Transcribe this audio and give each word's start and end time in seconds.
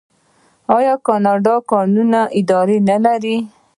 آیا 0.77 0.93
کاناډا 1.07 1.55
د 1.61 1.65
کانونو 1.69 2.21
اداره 2.39 2.77
نلري؟ 2.89 3.37